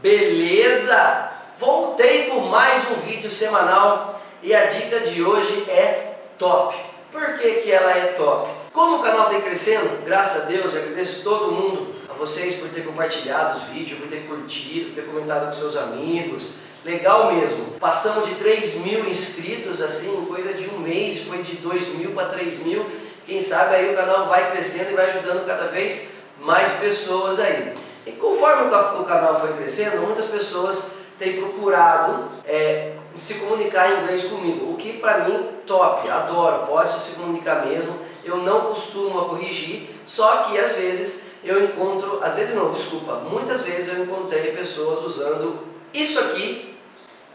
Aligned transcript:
Beleza? 0.00 1.28
Voltei 1.58 2.26
com 2.26 2.42
mais 2.42 2.88
um 2.88 2.94
vídeo 3.04 3.28
semanal 3.28 4.22
e 4.40 4.54
a 4.54 4.66
dica 4.66 5.00
de 5.00 5.24
hoje 5.24 5.68
é 5.68 6.14
top. 6.38 6.76
Por 7.10 7.34
que, 7.34 7.54
que 7.54 7.72
ela 7.72 7.90
é 7.90 8.12
top? 8.12 8.48
Como 8.72 8.98
o 8.98 9.02
canal 9.02 9.28
está 9.28 9.40
crescendo, 9.40 10.04
graças 10.04 10.44
a 10.44 10.46
Deus, 10.46 10.72
eu 10.72 10.82
agradeço 10.82 11.24
todo 11.24 11.50
mundo, 11.50 11.96
a 12.08 12.12
vocês 12.12 12.54
por 12.60 12.68
ter 12.68 12.82
compartilhado 12.82 13.58
os 13.58 13.64
vídeos, 13.64 13.98
por 13.98 14.06
ter 14.06 14.28
curtido, 14.28 14.94
ter 14.94 15.04
comentado 15.04 15.46
com 15.46 15.52
seus 15.52 15.76
amigos. 15.76 16.52
Legal 16.84 17.34
mesmo. 17.34 17.72
Passamos 17.80 18.28
de 18.28 18.36
3 18.36 18.76
mil 18.76 19.08
inscritos, 19.08 19.82
assim, 19.82 20.26
coisa 20.26 20.52
de 20.52 20.68
um 20.68 20.78
mês, 20.78 21.24
foi 21.24 21.38
de 21.38 21.56
2 21.56 21.88
mil 21.94 22.12
para 22.12 22.28
3 22.28 22.60
mil. 22.60 22.86
Quem 23.26 23.40
sabe 23.40 23.74
aí 23.74 23.92
o 23.92 23.96
canal 23.96 24.28
vai 24.28 24.52
crescendo 24.52 24.92
e 24.92 24.94
vai 24.94 25.06
ajudando 25.06 25.44
cada 25.44 25.66
vez 25.66 26.10
mais 26.38 26.68
pessoas 26.74 27.40
aí. 27.40 27.74
E 28.06 28.12
conforme 28.12 28.68
o 28.68 29.04
canal 29.04 29.40
foi 29.40 29.52
crescendo, 29.54 30.02
muitas 30.02 30.26
pessoas 30.26 30.92
têm 31.18 31.40
procurado 31.40 32.30
é, 32.46 32.92
se 33.14 33.34
comunicar 33.34 33.90
em 33.90 34.02
inglês 34.02 34.24
comigo, 34.24 34.70
o 34.70 34.76
que 34.76 34.94
para 34.94 35.24
mim 35.24 35.48
top, 35.66 36.08
adoro, 36.08 36.66
pode 36.66 36.98
se 37.00 37.16
comunicar 37.16 37.66
mesmo. 37.66 37.98
Eu 38.24 38.38
não 38.38 38.66
costumo 38.66 39.26
corrigir, 39.26 39.90
só 40.06 40.38
que 40.44 40.58
às 40.58 40.76
vezes 40.76 41.22
eu 41.42 41.64
encontro, 41.64 42.20
às 42.22 42.34
vezes 42.34 42.54
não, 42.54 42.72
desculpa, 42.72 43.14
muitas 43.30 43.62
vezes 43.62 43.92
eu 43.92 44.04
encontrei 44.04 44.52
pessoas 44.52 45.04
usando 45.04 45.58
isso 45.92 46.18
aqui 46.20 46.78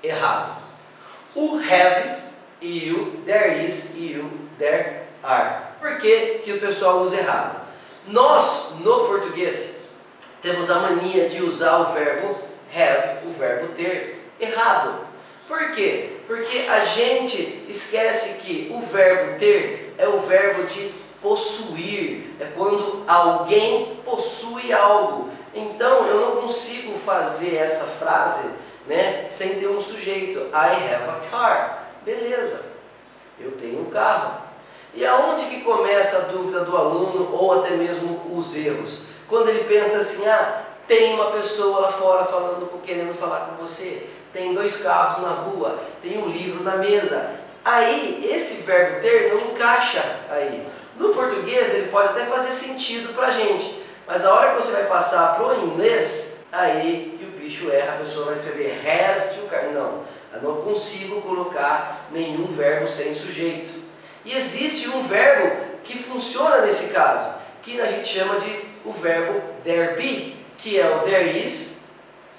errado. 0.01 0.61
O 1.35 1.57
have 1.57 2.23
e 2.61 2.91
o 2.91 3.21
there 3.25 3.65
is 3.65 3.91
e 3.95 4.17
o 4.17 4.29
there 4.57 5.03
are. 5.23 5.73
Por 5.79 5.97
que, 5.97 6.41
que 6.43 6.53
o 6.53 6.59
pessoal 6.59 7.01
usa 7.01 7.17
errado? 7.17 7.61
Nós, 8.07 8.75
no 8.79 9.07
português, 9.07 9.72
temos 10.43 10.69
a 10.69 10.75
mania 10.75 11.29
de 11.29 11.41
usar 11.41 11.77
o 11.77 11.93
verbo 11.93 12.37
have, 12.75 13.25
o 13.25 13.31
verbo 13.31 13.73
ter, 13.73 14.29
errado. 14.39 15.07
Por 15.47 15.71
quê? 15.71 16.17
Porque 16.27 16.65
a 16.69 16.83
gente 16.83 17.65
esquece 17.69 18.41
que 18.41 18.69
o 18.73 18.81
verbo 18.81 19.39
ter 19.39 19.95
é 19.97 20.07
o 20.07 20.19
verbo 20.19 20.63
de 20.63 20.93
possuir, 21.21 22.35
é 22.41 22.45
quando 22.55 23.03
alguém 23.07 23.97
possui 24.03 24.73
algo. 24.73 25.29
Então 25.55 26.05
eu 26.07 26.19
não 26.19 26.41
consigo 26.41 26.97
fazer 26.99 27.55
essa 27.55 27.85
frase 27.85 28.49
né, 28.85 29.27
sem 29.29 29.59
ter 29.59 29.67
um 29.67 29.79
sujeito. 29.79 30.39
I 30.51 30.93
have 30.93 31.09
a 31.09 31.29
car. 31.31 31.87
Beleza, 32.03 32.65
eu 33.39 33.51
tenho 33.51 33.79
um 33.81 33.89
carro. 33.89 34.41
E 34.93 35.05
aonde 35.05 35.45
que 35.45 35.61
começa 35.61 36.17
a 36.17 36.21
dúvida 36.21 36.65
do 36.65 36.75
aluno 36.75 37.33
ou 37.33 37.61
até 37.61 37.71
mesmo 37.77 38.21
os 38.37 38.55
erros? 38.55 39.12
Quando 39.27 39.49
ele 39.49 39.63
pensa 39.65 39.99
assim, 39.99 40.27
ah, 40.27 40.63
tem 40.87 41.13
uma 41.13 41.31
pessoa 41.31 41.81
lá 41.81 41.91
fora 41.91 42.25
falando, 42.25 42.81
querendo 42.83 43.13
falar 43.17 43.47
com 43.47 43.65
você, 43.65 44.07
tem 44.31 44.53
dois 44.53 44.81
carros 44.81 45.23
na 45.23 45.29
rua, 45.29 45.79
tem 46.01 46.17
um 46.17 46.27
livro 46.27 46.63
na 46.63 46.77
mesa. 46.77 47.31
Aí, 47.63 48.29
esse 48.33 48.63
verbo 48.63 48.99
ter 48.99 49.33
não 49.33 49.51
encaixa 49.51 50.03
aí. 50.29 50.67
No 50.97 51.09
português, 51.09 51.73
ele 51.73 51.87
pode 51.89 52.09
até 52.09 52.25
fazer 52.25 52.51
sentido 52.51 53.13
para 53.13 53.27
a 53.27 53.31
gente, 53.31 53.81
mas 54.05 54.25
a 54.25 54.33
hora 54.33 54.51
que 54.51 54.61
você 54.61 54.73
vai 54.73 54.85
passar 54.85 55.35
para 55.35 55.47
o 55.47 55.65
inglês, 55.65 56.37
aí 56.51 57.15
que 57.17 57.25
o 57.25 57.39
bicho 57.39 57.71
erra, 57.71 57.93
a 57.93 57.97
pessoa 57.97 58.25
vai 58.25 58.35
escrever 58.35 58.79
has 58.85 59.35
to 59.35 59.47
car. 59.47 59.71
Não, 59.71 60.01
eu 60.33 60.41
não 60.41 60.61
consigo 60.61 61.21
colocar 61.21 62.07
nenhum 62.11 62.47
verbo 62.47 62.87
sem 62.87 63.15
sujeito. 63.15 63.71
E 64.25 64.35
existe 64.35 64.89
um 64.89 65.03
verbo 65.03 65.55
que 65.83 65.97
funciona 65.97 66.61
nesse 66.61 66.93
caso, 66.93 67.33
que 67.61 67.79
a 67.79 67.85
gente 67.87 68.07
chama 68.07 68.39
de 68.39 68.72
o 68.85 68.91
verbo 68.93 69.41
there 69.63 69.95
be, 69.95 70.37
que 70.57 70.79
é 70.79 70.87
o 70.95 70.99
there 70.99 71.29
is 71.37 71.85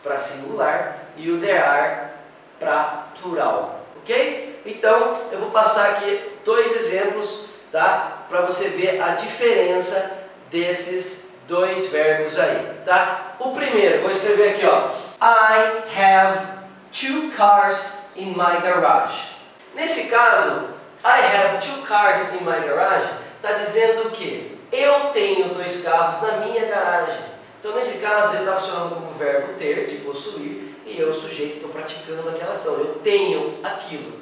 para 0.03 0.19
singular 0.19 1.09
e 1.17 1.31
o 1.31 1.41
there 1.41 1.59
are 1.59 2.11
para 2.59 3.09
plural, 3.21 3.81
ok? 3.97 4.63
Então 4.67 5.23
eu 5.33 5.39
vou 5.39 5.51
passar 5.51 5.91
aqui 5.91 6.33
dois 6.45 6.75
exemplos, 6.75 7.47
tá? 7.73 8.25
Para 8.29 8.43
você 8.43 8.69
ver 8.71 9.01
a 9.01 9.15
diferença 9.15 10.19
desses 10.51 11.33
dois 11.47 11.87
verbos 11.87 12.39
aí, 12.39 12.81
tá? 12.85 13.35
O 13.39 13.53
primeiro, 13.53 14.03
vou 14.03 14.11
escrever 14.11 14.55
aqui, 14.55 14.67
ó. 14.67 14.91
I 15.21 15.99
have 15.99 16.47
two 16.93 17.31
cars 17.37 17.99
in 18.17 18.31
my 18.31 18.61
garage. 18.63 19.35
Nesse 19.75 20.09
caso, 20.09 20.69
I 21.05 21.21
have 21.21 21.59
two 21.61 21.83
cars 21.87 22.33
in 22.35 22.45
my 22.45 22.67
garage 22.67 23.25
está 23.45 23.53
dizendo 23.59 24.09
o 24.09 24.11
quê? 24.11 24.53
Eu 24.75 25.11
tenho 25.13 25.55
dois 25.55 25.83
carros 25.83 26.21
na 26.21 26.39
minha 26.39 26.65
garagem. 26.67 27.23
Então, 27.61 27.77
nesse 27.77 27.99
caso, 27.99 28.35
ele 28.35 28.43
está 28.43 28.57
funcionando 28.57 28.97
como 28.97 29.15
verbo 29.15 29.55
ter, 29.57 29.87
de 29.87 29.99
possuir, 29.99 30.75
e 30.85 30.99
eu, 30.99 31.15
sujeito, 31.15 31.57
estou 31.57 31.71
praticando 31.71 32.29
aquela 32.29 32.55
ação. 32.55 32.75
Eu 32.75 32.97
tenho 33.03 33.61
aquilo. 33.63 34.19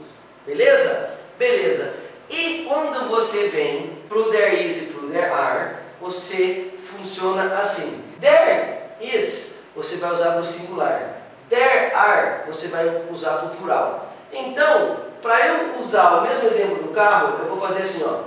Beleza? 0.46 1.14
Beleza. 1.38 1.94
E 2.28 2.66
quando 2.68 3.08
você 3.08 3.48
vem 3.48 3.98
para 4.08 4.18
o 4.18 4.30
there 4.30 4.66
is 4.66 4.82
e 4.82 4.86
para 4.86 5.02
o 5.02 5.08
there 5.08 5.32
are, 5.32 5.76
você 6.00 6.74
funciona 6.90 7.56
assim. 7.56 8.04
There 8.20 8.78
is, 9.00 9.60
você 9.74 9.96
vai 9.96 10.12
usar 10.12 10.36
no 10.36 10.44
singular. 10.44 11.22
There 11.48 11.94
are, 11.94 12.46
você 12.46 12.68
vai 12.68 13.04
usar 13.10 13.42
no 13.42 13.56
plural. 13.56 14.12
Então, 14.30 14.98
para 15.22 15.46
eu 15.46 15.80
usar 15.80 16.18
o 16.18 16.22
mesmo 16.22 16.44
exemplo 16.44 16.82
do 16.82 16.94
carro, 16.94 17.38
eu 17.40 17.54
vou 17.54 17.66
fazer 17.66 17.82
assim, 17.82 18.04
ó. 18.04 18.24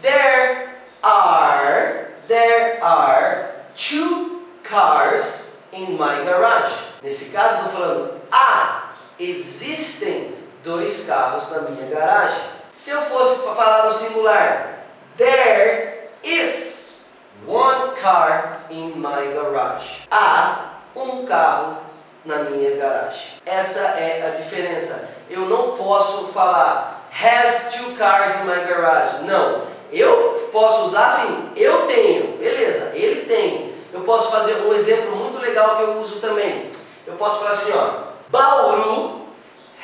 There 0.00 0.75
are, 1.02 2.12
there 2.28 2.82
are 2.82 3.54
two 3.74 4.42
cars 4.62 5.52
in 5.72 5.96
my 5.96 6.24
garage. 6.24 6.72
Nesse 7.02 7.30
caso, 7.30 7.66
estou 7.66 7.72
falando, 7.72 8.20
ah, 8.32 8.90
existem 9.18 10.34
dois 10.64 11.06
carros 11.06 11.50
na 11.50 11.60
minha 11.70 11.86
garagem. 11.86 12.42
Se 12.74 12.90
eu 12.90 13.02
fosse 13.02 13.42
falar 13.44 13.84
no 13.84 13.90
singular, 13.90 14.84
there 15.16 16.10
is 16.22 17.00
one 17.46 17.94
car 18.00 18.66
in 18.70 18.98
my 18.98 19.32
garage. 19.32 20.06
Há 20.10 20.80
um 20.94 21.24
carro 21.24 21.78
na 22.24 22.38
minha 22.44 22.76
garagem. 22.76 23.38
Essa 23.46 23.80
é 23.80 24.26
a 24.26 24.30
diferença. 24.30 25.08
Eu 25.30 25.42
não 25.42 25.76
posso 25.76 26.28
falar 26.28 26.96
has 27.10 27.74
two 27.74 27.96
cars 27.96 28.34
in 28.40 28.46
my 28.46 28.64
garage. 28.66 29.24
Não. 29.24 29.66
Eu 29.92 30.48
posso 30.52 30.86
usar 30.86 31.06
assim, 31.06 31.50
eu 31.56 31.86
tenho, 31.86 32.36
beleza, 32.38 32.92
ele 32.94 33.26
tem. 33.26 33.74
Eu 33.92 34.00
posso 34.00 34.30
fazer 34.30 34.54
um 34.62 34.72
exemplo 34.74 35.14
muito 35.16 35.38
legal 35.38 35.76
que 35.76 35.82
eu 35.82 35.98
uso 35.98 36.20
também. 36.20 36.70
Eu 37.06 37.14
posso 37.14 37.38
falar 37.38 37.52
assim, 37.52 37.72
ó, 37.72 38.06
Bauru 38.28 39.26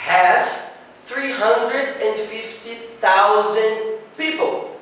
has 0.07 0.79
350,000 1.07 4.01
people. 4.17 4.73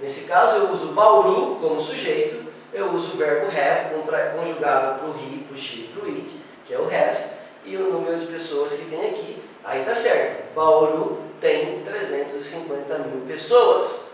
Nesse 0.00 0.24
caso 0.24 0.56
eu 0.56 0.70
uso 0.70 0.88
Bauru 0.88 1.58
como 1.60 1.80
sujeito, 1.80 2.52
eu 2.72 2.90
uso 2.90 3.14
o 3.14 3.16
verbo 3.16 3.46
have 3.46 3.94
conjugado 4.36 4.98
para 4.98 5.08
o 5.08 5.10
he, 5.10 5.44
para 5.46 5.54
o 5.54 5.58
she, 5.58 5.88
para 5.94 6.04
o 6.04 6.08
it, 6.08 6.34
que 6.66 6.74
é 6.74 6.78
o 6.78 6.88
has, 6.88 7.34
e 7.64 7.76
o 7.76 7.92
número 7.92 8.18
de 8.18 8.26
pessoas 8.26 8.72
que 8.72 8.86
tem 8.86 9.06
aqui, 9.06 9.40
aí 9.62 9.84
tá 9.84 9.94
certo. 9.94 10.52
Bauru 10.54 11.20
tem 11.40 11.84
350 11.84 12.98
mil 12.98 13.24
pessoas. 13.26 14.13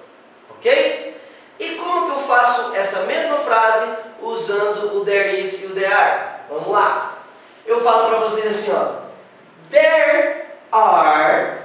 Ok? 0.60 1.16
E 1.58 1.70
como 1.76 2.06
que 2.06 2.12
eu 2.18 2.22
faço 2.24 2.74
essa 2.76 3.04
mesma 3.04 3.38
frase 3.38 3.96
usando 4.20 4.94
o 4.94 5.02
there 5.06 5.40
is 5.40 5.62
e 5.62 5.66
o 5.66 5.74
there 5.74 5.90
are? 5.90 6.40
Vamos 6.50 6.68
lá. 6.68 7.16
Eu 7.64 7.80
falo 7.80 8.08
para 8.08 8.18
vocês 8.18 8.46
assim, 8.46 8.70
ó. 8.72 9.00
There 9.70 10.48
are 10.70 11.60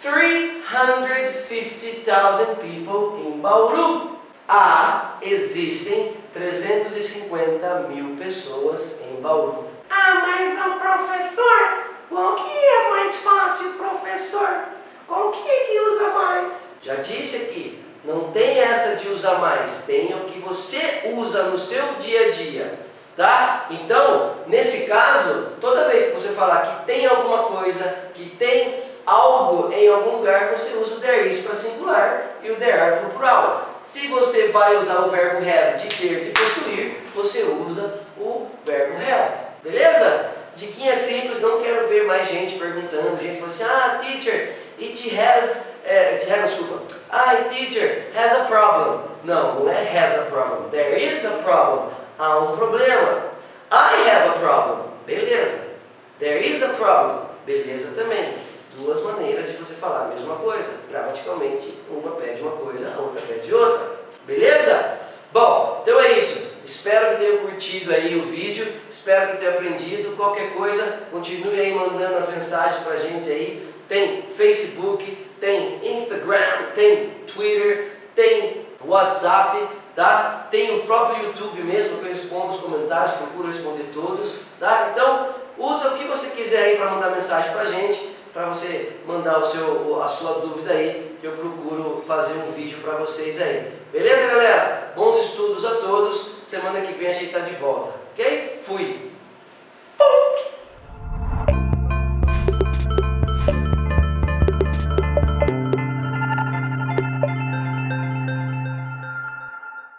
350,000 0.00 2.56
people 2.56 3.20
in 3.26 3.42
Bauru. 3.42 4.16
Há, 4.48 5.18
existem 5.20 6.16
350 6.32 7.88
mil 7.90 8.16
pessoas 8.16 9.02
em 9.02 9.20
Bauru. 9.20 9.68
Ah, 9.90 10.24
mas 10.26 10.54
professor, 10.80 11.82
qual 12.08 12.36
que 12.36 12.50
é 12.50 12.88
mais 12.90 13.16
fácil, 13.16 13.74
professor? 13.74 14.64
Qual 15.06 15.30
que 15.30 15.46
é 15.46 15.64
que 15.64 15.78
usa 15.80 16.08
mais? 16.10 16.72
Já 16.82 16.96
disse 16.96 17.36
aqui, 17.36 17.82
não 18.04 18.32
tem 18.32 18.58
essa 18.58 18.96
de 18.96 19.08
usar 19.08 19.38
mais, 19.38 19.84
tem 19.86 20.12
o 20.14 20.24
que 20.24 20.40
você 20.40 21.02
usa 21.14 21.44
no 21.44 21.58
seu 21.58 21.94
dia 21.98 22.26
a 22.26 22.30
dia, 22.30 22.78
tá? 23.16 23.66
Então, 23.70 24.36
nesse 24.48 24.86
caso, 24.86 25.52
toda 25.60 25.88
vez 25.88 26.06
que 26.06 26.20
você 26.20 26.28
falar 26.30 26.62
que 26.62 26.86
tem 26.86 27.06
alguma 27.06 27.44
coisa, 27.44 27.84
que 28.14 28.30
tem 28.30 28.82
algo 29.06 29.72
em 29.72 29.88
algum 29.88 30.18
lugar, 30.18 30.50
você 30.50 30.76
usa 30.76 30.94
o 30.96 31.00
there 31.00 31.28
is 31.28 31.40
para 31.40 31.54
singular 31.54 32.38
e 32.42 32.50
o 32.50 32.56
there 32.56 32.80
are 32.80 32.96
para 33.00 33.10
plural. 33.10 33.68
Se 33.82 34.08
você 34.08 34.48
vai 34.48 34.76
usar 34.76 35.00
o 35.00 35.10
verbo 35.10 35.38
have 35.38 35.78
de 35.78 35.96
ter, 35.96 36.24
de 36.24 36.30
possuir, 36.30 36.96
você 37.14 37.42
usa 37.42 38.00
o 38.18 38.46
verbo 38.64 38.94
have. 38.96 39.32
Beleza? 39.62 40.30
Diquinha 40.54 40.96
simples, 40.96 41.40
não 41.40 41.62
quero 41.62 41.88
ver 41.88 42.04
mais 42.04 42.28
gente 42.28 42.58
perguntando, 42.58 43.18
gente 43.18 43.36
falando 43.38 43.50
assim, 43.50 43.64
ah, 43.64 44.00
teacher, 44.02 44.54
it 44.78 45.18
has, 45.18 45.71
é, 45.84 46.14
has, 46.16 46.50
desculpa, 46.50 46.82
ah, 47.10 47.36
teacher, 47.48 48.08
has 48.14 48.32
a 48.32 48.44
problem. 48.44 49.00
Não, 49.24 49.60
não 49.60 49.70
é 49.70 49.98
has 49.98 50.18
a 50.18 50.22
problem, 50.22 50.70
there 50.70 50.98
is 50.98 51.24
a 51.24 51.42
problem, 51.42 51.90
há 52.18 52.38
um 52.38 52.56
problema. 52.56 53.32
I 53.70 54.08
have 54.08 54.30
a 54.30 54.32
problem, 54.38 54.92
Beleza. 55.06 55.72
There 56.18 56.38
is 56.38 56.62
a 56.62 56.68
problem. 56.74 57.26
Beleza 57.44 57.94
também. 57.96 58.34
Duas 58.76 59.02
maneiras 59.02 59.46
de 59.46 59.56
você 59.56 59.74
falar 59.74 60.04
a 60.04 60.08
mesma 60.14 60.36
coisa. 60.36 60.68
Gramaticalmente, 60.88 61.74
uma 61.90 62.12
pede 62.12 62.40
uma 62.40 62.52
coisa, 62.52 62.94
a 62.96 63.00
outra 63.00 63.20
pede 63.22 63.52
outra. 63.52 63.98
Beleza? 64.26 64.98
Bom, 65.32 65.80
então 65.82 66.00
é 66.00 66.12
isso. 66.12 66.52
Espero 66.64 67.16
que 67.16 67.24
tenham 67.24 67.38
curtido 67.38 67.92
aí 67.92 68.16
o 68.16 68.26
vídeo, 68.26 68.72
espero 68.88 69.32
que 69.32 69.38
tenham 69.38 69.54
aprendido. 69.54 70.16
Qualquer 70.16 70.54
coisa, 70.54 71.00
continue 71.10 71.58
aí 71.58 71.74
mandando 71.74 72.16
as 72.16 72.28
mensagens 72.28 72.84
pra 72.84 72.96
gente 72.96 73.28
aí. 73.28 73.68
Tem 73.88 74.22
Facebook, 74.36 75.26
tem 75.42 75.80
Instagram, 75.92 76.70
tem 76.72 77.10
Twitter, 77.26 77.96
tem 78.14 78.64
WhatsApp, 78.84 79.66
tá? 79.96 80.46
Tem 80.52 80.78
o 80.78 80.82
próprio 80.84 81.24
YouTube 81.24 81.64
mesmo, 81.64 81.98
que 81.98 82.04
eu 82.04 82.10
respondo 82.10 82.52
os 82.52 82.60
comentários, 82.60 83.16
procuro 83.16 83.48
responder 83.48 83.90
todos, 83.92 84.36
tá? 84.60 84.90
Então, 84.92 85.30
usa 85.58 85.88
o 85.88 85.98
que 85.98 86.04
você 86.04 86.28
quiser 86.28 86.62
aí 86.62 86.76
para 86.76 86.92
mandar 86.92 87.10
mensagem 87.10 87.50
pra 87.50 87.64
gente, 87.64 88.16
para 88.32 88.46
você 88.46 88.92
mandar 89.04 89.40
o 89.40 89.44
seu, 89.44 90.00
a 90.00 90.06
sua 90.06 90.34
dúvida 90.34 90.74
aí, 90.74 91.16
que 91.20 91.26
eu 91.26 91.32
procuro 91.32 92.04
fazer 92.06 92.34
um 92.34 92.52
vídeo 92.52 92.78
para 92.78 92.92
vocês 92.98 93.42
aí. 93.42 93.72
Beleza, 93.90 94.28
galera? 94.28 94.92
Bons 94.94 95.24
estudos 95.24 95.64
a 95.66 95.74
todos. 95.74 96.36
Semana 96.44 96.82
que 96.82 96.92
vem 96.92 97.08
a 97.08 97.12
gente 97.12 97.32
tá 97.32 97.40
de 97.40 97.54
volta, 97.56 97.94
ok? 98.12 98.51